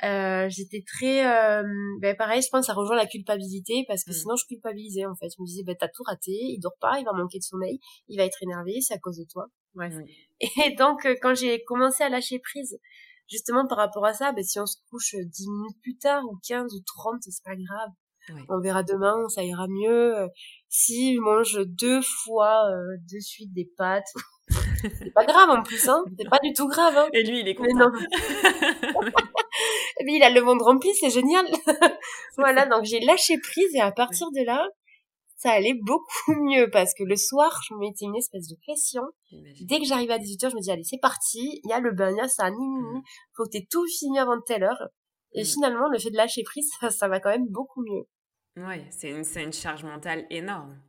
[0.04, 1.64] Euh, j'étais très, euh,
[2.00, 4.14] ben pareil, je pense ça rejoint la culpabilité parce que Mm.
[4.14, 5.28] sinon je culpabilisais en fait.
[5.36, 7.80] Je me disais, ben t'as tout raté, il dort pas, il va manquer de sommeil,
[8.08, 9.48] il va être énervé, c'est à cause de toi.
[9.76, 9.94] Bref.
[9.94, 10.06] Mm.
[10.72, 12.80] Et donc euh, quand j'ai commencé à lâcher prise,
[13.30, 16.38] justement par rapport à ça, ben si on se couche 10 minutes plus tard ou
[16.48, 17.90] 15 ou 30, c'est pas grave.
[18.36, 18.44] Ouais.
[18.48, 20.18] On verra demain, ça ira mieux.
[20.18, 20.28] Euh,
[20.70, 24.06] Si je mange deux fois euh, de suite des pâtes,
[25.00, 26.04] c'est pas grave en plus, hein.
[26.20, 27.08] C'est pas du tout grave, hein.
[27.14, 27.90] Et lui, il est Mais content.
[27.92, 28.00] non.
[30.06, 31.46] Mais il a le ventre rempli, c'est génial.
[32.38, 34.68] voilà, donc j'ai lâché prise et à partir de là,
[35.36, 39.04] ça allait beaucoup mieux parce que le soir, je me mettais une espèce de pression.
[39.62, 41.92] Dès que j'arrivais à 18h, je me dis, allez, c'est parti, il y a le
[41.92, 43.02] bain, il y a ça, ni, ni, ni.
[43.36, 44.90] faut que t'aies tout fini avant telle heure.
[45.34, 48.08] Et finalement, le fait de lâcher prise, ça, ça va quand même beaucoup mieux.
[48.58, 50.82] Ouais, c'est une, c'est une charge mentale énorme.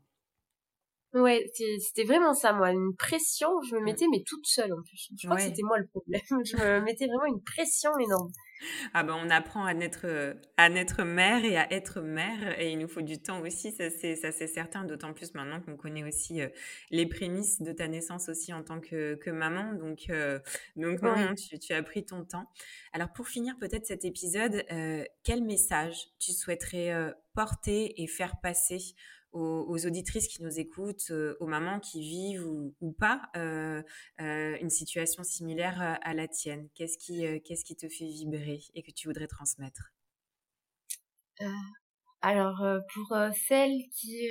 [1.13, 1.45] Ouais,
[1.81, 5.09] c'était vraiment ça, moi, une pression, je me mettais, mais toute seule en plus.
[5.19, 5.43] Je crois Ouais.
[5.43, 6.21] que c'était moi le problème.
[6.47, 8.31] Je me mettais vraiment une pression énorme.
[8.93, 10.07] Ah ben, on apprend à naître,
[10.59, 13.89] à naître mère et à être mère et il nous faut du temps aussi, ça
[13.89, 16.49] c'est, ça c'est certain, d'autant plus maintenant qu'on connaît aussi euh,
[16.91, 19.73] les prémices de ta naissance aussi en tant que, que maman.
[19.73, 20.39] Donc, euh,
[20.77, 22.45] donc non, tu as pris ton temps.
[22.93, 28.41] Alors pour finir peut-être cet épisode, euh, quel message tu souhaiterais euh, porter et faire
[28.43, 28.79] passer
[29.33, 33.83] aux, aux auditrices qui nous écoutent, euh, aux mamans qui vivent ou, ou pas euh,
[34.21, 36.69] euh, une situation similaire à, la tienne.
[36.75, 39.93] Qu'est-ce qui, qu'est-ce qui te fait vibrer et que tu voudrais transmettre?
[42.21, 42.63] Alors,
[42.93, 43.17] pour
[43.49, 44.29] celles qui,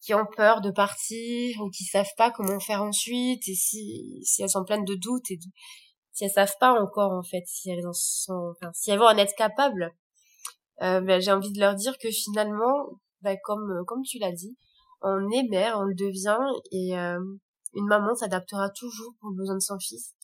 [0.00, 4.42] qui ont peur de partir ou qui savent pas comment faire ensuite et si, si
[4.42, 5.38] elles sont pleines de doutes et
[6.12, 9.06] si elles savent pas encore en fait si elles en sont, enfin, si elles vont
[9.06, 9.94] en être capables,
[10.82, 14.32] euh, ben, j'ai envie de leur dire que finalement, ben, comme euh, comme tu l'as
[14.32, 14.56] dit,
[15.02, 16.38] on est mère, on le devient
[16.72, 17.18] et euh,
[17.74, 20.14] une maman s'adaptera toujours aux besoins de son fils,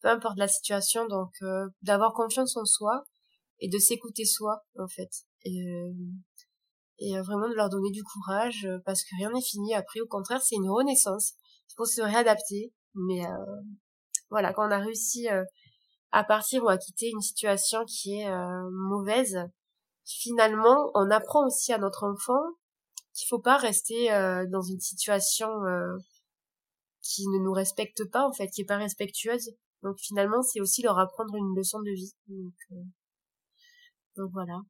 [0.00, 1.06] peu importe la situation.
[1.06, 3.04] Donc, euh, d'avoir confiance en soi
[3.60, 5.10] et de s'écouter soi en fait.
[5.44, 5.92] Et, euh,
[6.98, 10.06] et euh, vraiment de leur donner du courage parce que rien n'est fini après au
[10.06, 11.34] contraire c'est une renaissance
[11.68, 13.62] il faut se réadapter mais euh,
[14.30, 15.28] voilà quand on a réussi
[16.10, 18.30] à partir ou à quitter une situation qui est
[18.70, 19.38] mauvaise
[20.06, 22.40] finalement, on apprend aussi à notre enfant
[23.12, 24.08] qu'il faut pas rester
[24.50, 25.48] dans une situation
[27.02, 29.50] qui ne nous respecte pas en fait, qui est pas respectueuse.
[29.82, 32.14] Donc finalement, c'est aussi leur apprendre une leçon de vie.
[32.28, 32.54] Donc,
[34.16, 34.60] donc voilà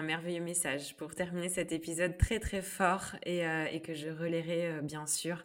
[0.00, 4.66] un merveilleux message pour terminer cet épisode très très fort et, euh, que je relayerai
[4.66, 5.44] euh, bien sûr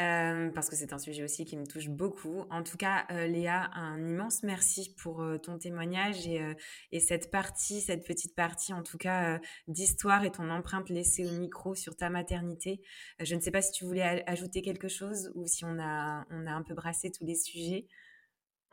[0.00, 2.44] euh, parce que c'est un sujet aussi qui me touche beaucoup.
[2.50, 6.40] En tout cas, Léa, un immense merci pour ton témoignage et,
[6.90, 9.38] et, cette partie, cette petite partie en tout cas
[9.68, 12.80] d'histoire et ton empreinte laissée au micro sur ta maternité.
[13.20, 16.46] je ne sais pas si tu voulais ajouter quelque chose ou si on a, on
[16.46, 17.86] a un peu brassé tous les sujets.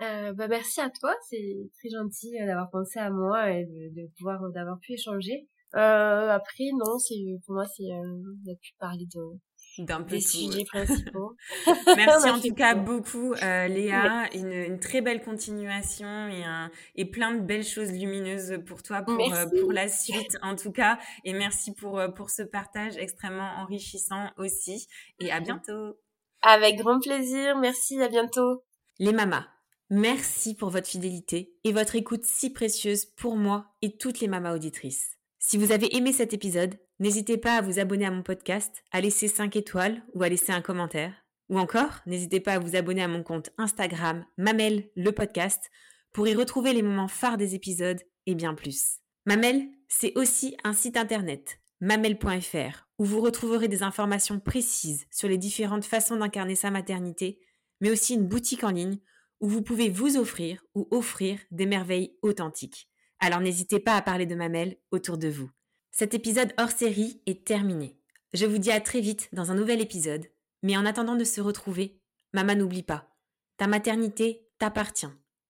[0.01, 4.07] Euh, bah merci à toi, c'est très gentil euh, d'avoir pensé à moi et de,
[4.17, 5.47] pouvoir euh, d'avoir pu échanger.
[5.75, 10.63] Euh, après non, c'est pour moi c'est euh, pu parler de d'un peu des sujets
[10.65, 11.35] principaux.
[11.95, 17.05] Merci en tout cas beaucoup euh, Léa, une, une, très belle continuation et, un, et
[17.05, 19.17] plein de belles choses lumineuses pour toi pour,
[19.61, 20.97] pour la suite en tout cas.
[21.23, 24.87] Et merci pour, pour ce partage extrêmement enrichissant aussi.
[25.19, 25.97] Et à bientôt.
[26.41, 28.63] Avec grand plaisir, merci, à bientôt.
[28.97, 29.45] Les mamas,
[29.91, 34.53] Merci pour votre fidélité et votre écoute si précieuse pour moi et toutes les mamas
[34.53, 35.17] auditrices.
[35.39, 39.01] Si vous avez aimé cet épisode, n'hésitez pas à vous abonner à mon podcast, à
[39.01, 41.15] laisser 5 étoiles ou à laisser un commentaire.
[41.49, 45.71] Ou encore, n'hésitez pas à vous abonner à mon compte Instagram Mamel le podcast
[46.13, 48.99] pour y retrouver les moments phares des épisodes et bien plus.
[49.25, 55.39] Mamel, c'est aussi un site internet, mamel.fr, où vous retrouverez des informations précises sur les
[55.39, 57.39] différentes façons d'incarner sa maternité,
[57.81, 58.99] mais aussi une boutique en ligne
[59.39, 62.89] où vous pouvez vous offrir ou offrir des merveilles authentiques.
[63.19, 65.49] Alors n'hésitez pas à parler de Mamel autour de vous.
[65.91, 67.97] Cet épisode hors série est terminé.
[68.33, 70.25] Je vous dis à très vite dans un nouvel épisode.
[70.61, 72.01] Mais en attendant de se retrouver,
[72.33, 73.09] maman n'oublie pas,
[73.57, 75.07] ta maternité t'appartient.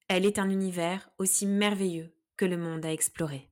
[0.07, 3.49] Elle est un univers aussi merveilleux que le monde à explorer.